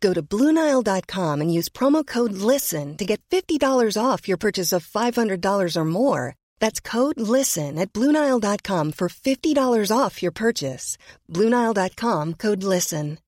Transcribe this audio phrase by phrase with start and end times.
[0.00, 3.60] Go to Bluenile.com and use promo code LISTEN to get $50
[4.02, 6.36] off your purchase of $500 or more.
[6.58, 10.96] That's code LISTEN at Bluenile.com for $50 off your purchase.
[11.28, 13.18] Bluenile.com code LISTEN.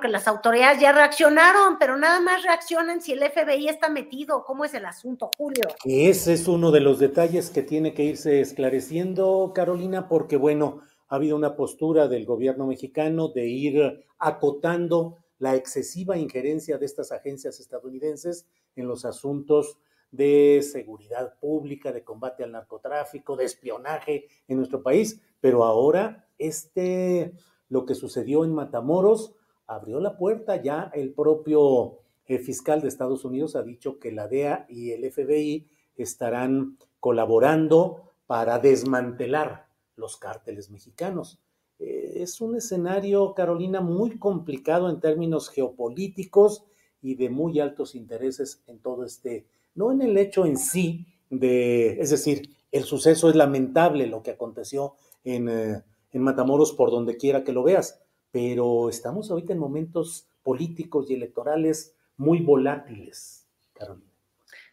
[0.00, 4.44] Que las autoridades ya reaccionaron, pero nada más reaccionan si el FBI está metido.
[4.46, 5.68] ¿Cómo es el asunto, Julio?
[5.84, 11.16] Ese es uno de los detalles que tiene que irse esclareciendo, Carolina, porque bueno, ha
[11.16, 17.58] habido una postura del gobierno mexicano de ir acotando la excesiva injerencia de estas agencias
[17.58, 19.76] estadounidenses en los asuntos
[20.12, 25.20] de seguridad pública, de combate al narcotráfico, de espionaje en nuestro país.
[25.40, 27.32] Pero ahora, este,
[27.68, 29.34] lo que sucedió en Matamoros,
[29.66, 34.28] abrió la puerta ya el propio eh, fiscal de Estados Unidos ha dicho que la
[34.28, 39.69] DEA y el FBI estarán colaborando para desmantelar
[40.00, 41.38] los cárteles mexicanos.
[41.78, 46.64] Eh, es un escenario, Carolina, muy complicado en términos geopolíticos
[47.00, 52.00] y de muy altos intereses en todo este, no en el hecho en sí de,
[52.00, 57.16] es decir, el suceso es lamentable lo que aconteció en, eh, en Matamoros por donde
[57.16, 64.09] quiera que lo veas, pero estamos ahorita en momentos políticos y electorales muy volátiles, Carolina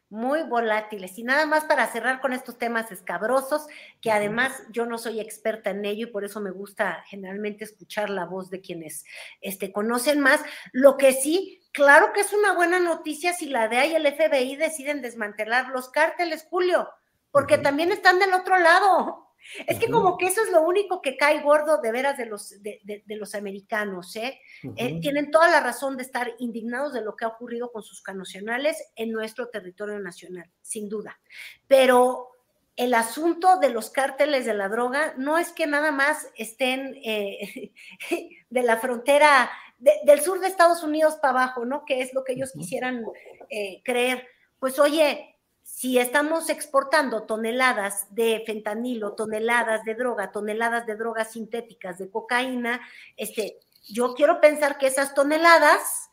[0.10, 1.18] muy volátiles.
[1.18, 3.68] Y nada más para cerrar con estos temas escabrosos,
[4.02, 8.10] que además yo no soy experta en ello y por eso me gusta generalmente escuchar
[8.10, 9.06] la voz de quienes
[9.42, 10.42] este, conocen más.
[10.72, 14.56] Lo que sí, claro que es una buena noticia si la DEA y el FBI
[14.56, 16.90] deciden desmantelar los cárteles, Julio,
[17.32, 19.27] porque también están del otro lado.
[19.66, 22.62] Es que como que eso es lo único que cae gordo de veras de los,
[22.62, 24.40] de, los americanos, ¿eh?
[24.76, 25.00] ¿eh?
[25.00, 28.92] Tienen toda la razón de estar indignados de lo que ha ocurrido con sus canocionales
[28.96, 31.20] en nuestro territorio nacional, sin duda.
[31.68, 32.32] Pero
[32.76, 37.72] el asunto de los cárteles de la droga no es que nada más estén eh,
[38.50, 39.50] de la frontera
[39.80, 41.86] del sur de Estados Unidos para abajo, ¿no?
[41.86, 43.04] Que es lo que ellos quisieran
[43.50, 44.28] eh, creer.
[44.60, 45.37] Pues oye,
[45.68, 52.80] si estamos exportando toneladas de fentanilo, toneladas de droga, toneladas de drogas sintéticas, de cocaína,
[53.18, 56.10] este, yo quiero pensar que esas toneladas,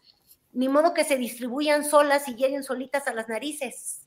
[0.53, 4.03] ni modo que se distribuyan solas y lleguen solitas a las narices.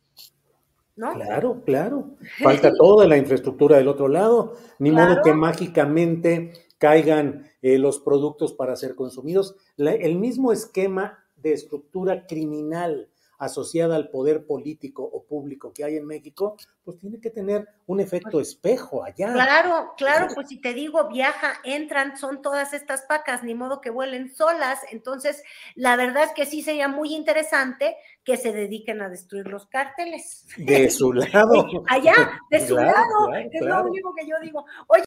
[0.98, 1.14] ¿No?
[1.14, 2.18] Claro, claro.
[2.44, 8.54] Falta toda la infraestructura del otro lado, ni modo que mágicamente caigan eh, los productos
[8.54, 9.56] para ser consumidos.
[9.78, 16.06] el mismo esquema de estructura criminal asociada al poder político o público que hay en
[16.06, 19.34] México, pues tiene que tener un efecto espejo allá.
[19.34, 23.90] Claro, claro, pues si te digo, viaja, entran, son todas estas pacas, ni modo que
[23.90, 24.80] vuelen solas.
[24.92, 25.44] Entonces,
[25.76, 30.46] la verdad es que sí sería muy interesante que se dediquen a destruir los cárteles.
[30.58, 31.68] De su lado.
[31.90, 34.66] allá, de su lado, es lo único que yo digo.
[34.88, 35.07] Oye.